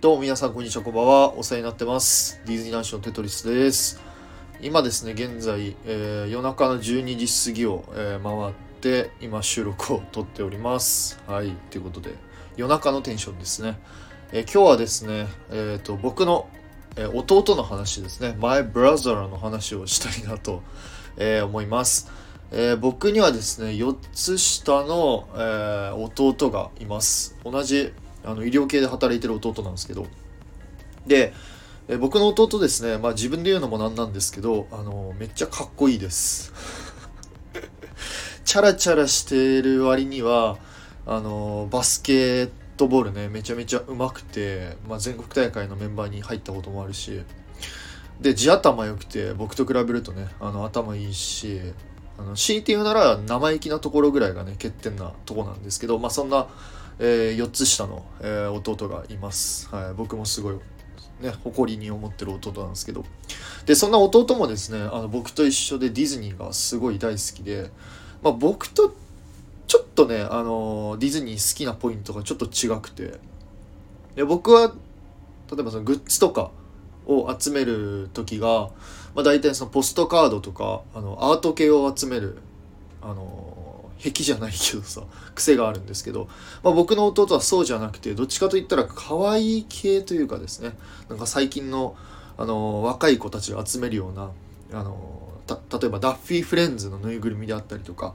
[0.00, 2.40] どうも皆さんこんにちはこんばんはお世話になってます。
[2.46, 4.00] ディズニーランションテトリスです。
[4.62, 11.22] 今ですね現在、えー、夜中の12時過ぎを、えー、回って今収録を撮っております。
[11.26, 12.14] はいということで
[12.56, 13.78] 夜中のテンションですね、
[14.32, 16.48] えー、今日はですねえっ、と僕の、
[16.96, 18.34] え弟の話ですね。
[18.40, 20.62] My brother の話をしたいなと、
[21.18, 22.10] え思います。
[22.52, 27.36] えー、僕にはですね4つ下の、えー、弟がいます。
[27.44, 27.92] 同じ
[28.24, 30.06] あの医療系で働いてる弟なんですけど。
[31.06, 31.32] で、
[31.88, 36.52] えー、僕の弟ですねまあ自分で言うのもなんなんですけどあのめっちゃかっこいいです。
[38.44, 40.58] チャラチャラしてる割には
[41.06, 47.22] あのバスケットボールねめちゃめちゃうまくて、まあ、全国大会のメンバーに入ったこともあるし
[48.20, 51.60] で地頭良くて僕と比べるとねあの頭いいし
[52.18, 56.48] あの強いて言うなら生意気なところぐらいがね欠点なとこなんですけどまあそんな、
[57.00, 60.54] えー、4つ下の、えー、弟がいます、はい、僕もすごい
[61.20, 63.04] ね誇りに思ってる弟なんですけど。
[63.66, 67.70] でそんな弟もですねあの僕と一緒でディズニーがすごい大好きで、
[68.22, 68.94] まあ、僕と
[69.66, 73.18] ちょっとねあのディズニー好きなポイントがちょっと違くて。
[74.14, 74.72] で僕は
[75.52, 76.50] 例えばそのグッズとか
[77.06, 78.70] を集める時が
[79.14, 82.38] まあ、大体そのポストカードとかあのアート系を集める
[83.02, 83.56] あの
[84.02, 85.02] 壁じゃないけどさ
[85.34, 86.28] 癖があるんですけど、
[86.62, 90.72] まあ、僕の弟はそうじゃなくてどっちかといったら可愛い系というかですね。
[91.08, 91.96] なんか最近の
[92.38, 94.30] あの若い子たちを集めるような
[94.72, 98.14] あの例えばダッフィーフレンズのぬいぐるみであったりとか。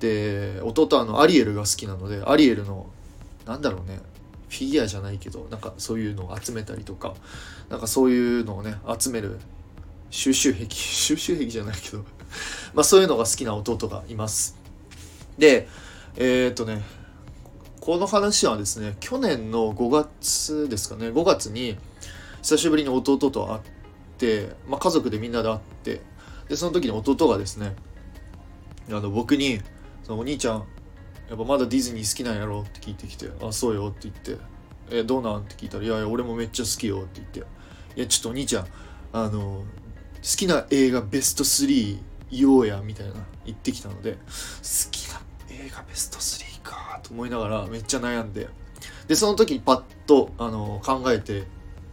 [0.00, 2.84] で弟はあのアリエルが好きなのでアリエルの
[3.46, 3.98] なんだろうね
[4.50, 7.14] フィギュアじゃないけどなんかそういうのを集めたりとか。
[7.68, 9.38] なんかそういうのをね集める
[10.10, 12.04] 収集癖 収集癖じゃないけど。
[12.74, 14.55] まあそういうのが好きな弟がいます。
[15.38, 15.68] で
[16.16, 16.82] えー、っとね
[17.80, 21.78] この話はですね去年の5月ですかね5月に
[22.42, 23.60] 久しぶりに弟と会っ
[24.18, 26.00] て、まあ、家族でみんなで会って
[26.48, 27.74] でその時に弟がですね
[28.88, 29.60] あの僕に
[30.04, 30.64] その「お兄ちゃん
[31.28, 34.44] やっぱまだディズニー好きなんやろ?」って聞いてきて「あそうよ」って言って
[34.90, 37.40] 「えどうなん?」って聞いたら「いやいや俺もめっちゃ好きよ」って言って
[37.96, 38.66] 「いやちょっとお兄ちゃん
[39.12, 39.64] あの好
[40.22, 41.98] きな映画ベスト3
[42.30, 43.14] 言おうやみたいな
[43.44, 44.18] 言ってきたので好
[44.90, 45.20] きな
[45.50, 48.48] 映画ベスト3かと思いながらめっちゃ悩んで。
[49.08, 51.44] でその時パッとあの考えて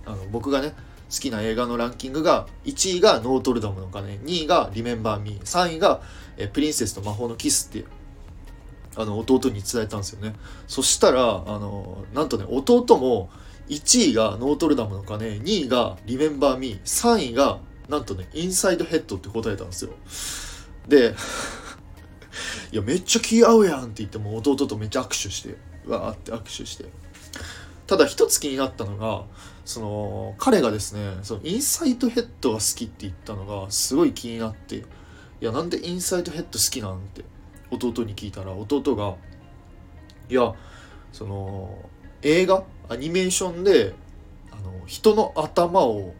[0.05, 0.73] あの僕がね
[1.11, 6.01] 好きな映画のランキングが1位がノートルダムの鐘2位がリメンバーミー3位が
[6.37, 7.85] えプリンセスと魔法のキスって
[8.95, 10.33] あの弟に伝えたんですよね。
[10.67, 13.29] そしたらあのなんとね弟も
[13.69, 17.59] 1位がノートルダムの鐘2位がリメンバーミー3位が
[17.93, 19.91] なんとね、インサイドヘッドって答えたんですよ。
[20.87, 21.13] で、
[22.71, 26.85] いや、めっちゃ気合うやんって言っても弟とめっちゃ握手して、わーって握手して。
[27.85, 29.25] ただ一つ気になったのが、
[29.63, 34.83] その、彼がですね、そのインサイドヘッドが好きって言ったのがすごい気になって、い
[35.41, 37.23] や、なんでインサイドヘッド好きなんて
[37.69, 39.17] 弟に聞いたら、弟が、
[40.29, 40.55] いや、
[41.11, 41.77] その、
[42.23, 43.93] 映画アニメーションで、
[44.51, 46.15] あの、人の頭を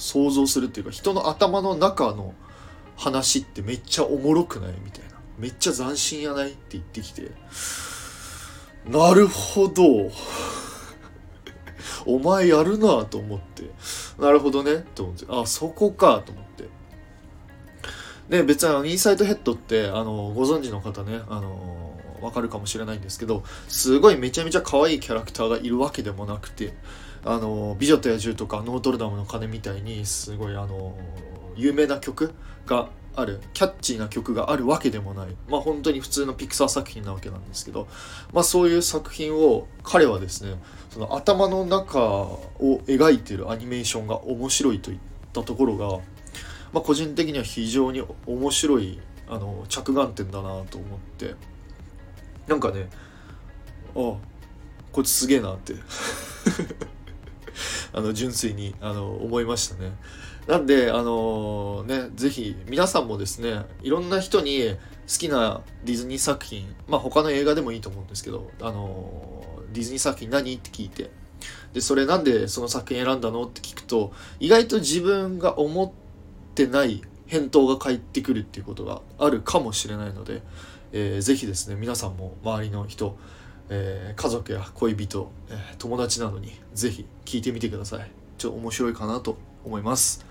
[0.00, 2.34] 想像するっていうか人の頭の中の
[2.96, 5.10] 話ってめっちゃおもろくないみたいな。
[5.38, 7.30] めっちゃ斬新やないって言ってきて。
[8.86, 10.10] なるほど。
[12.06, 13.70] お前やるなと思って。
[14.18, 14.84] なるほどね。
[14.94, 15.26] と思って。
[15.28, 16.68] あそこかと思って。
[18.28, 26.74] で別にあのインサイドヘッドってあのご存知の方ねあのわかるかもしれないんですけどすごいめちゃめちゃ可愛いキャラクターがいるわけでもなくて。
[27.24, 30.96] あの「美女と野獣」とか「ノートルダムの鐘」みたいにすごいあの
[31.56, 32.32] 有名な曲
[32.66, 35.36] があるキャッチーな曲があるわけでもない。
[35.48, 37.88] まあ本当に普通のピクサー作品なわけなんですけど
[38.32, 40.54] まあそういう作品を彼はですね
[40.90, 42.40] その頭の中を
[42.86, 44.98] 描いてるアニメーションが面白いといっ
[45.32, 45.98] たところが、
[46.72, 51.34] まあ、個人的には非常に面白いあの着眼点だなと思って
[52.46, 52.88] なんかね
[53.94, 54.20] あこ
[54.98, 55.74] いつすげえなって。
[57.92, 59.92] あの純粋にあの思いましたね。
[60.46, 64.76] なんであのね是非皆さんもですねいろんな人に
[65.06, 70.54] 好きなディズニー作品まあ他の映画でもいいと思うんですけどあのディズニー作品何？
[70.54, 71.10] って聞いて。
[71.72, 73.44] でそれなんでその作品選んだの？
[73.44, 75.90] って聞くと意外と自分が思っ
[76.54, 80.42] てない返答が返ってくるっていうことがあるかもしれないので、
[80.92, 83.16] えー、ぜひですね皆さんも周りの人
[83.70, 88.10] えー、家族や恋人、えー、友達などにぜひ聞いてみてください。
[88.36, 90.26] ちょっと面白いかなと思います。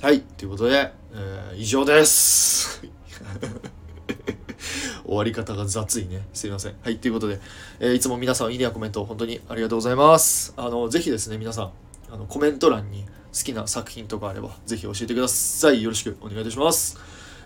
[0.00, 2.82] はい、ということで、えー、以上です。
[5.04, 6.26] 終わり方が雑いね。
[6.32, 6.74] すいません。
[6.82, 7.40] はい、ということで、
[7.80, 10.52] えーいつも皆さんいいねやコメント本当にありがとうございます。
[10.56, 11.72] あの、ぜひですね、皆さん、
[12.10, 15.82] あのコメント欄に好きな作品とかあれば、ぜひ教えてください。
[15.82, 16.98] よろしくお願いいたします。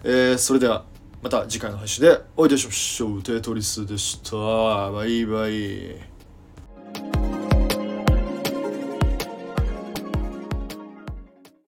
[0.04, 0.84] えーそれでは、
[1.22, 3.22] また次回の配信でお会いいたしましょう。
[3.22, 4.36] テトリスでした。
[4.92, 6.17] バイバイ。